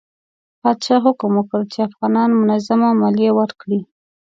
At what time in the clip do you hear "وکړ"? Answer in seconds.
1.35-1.61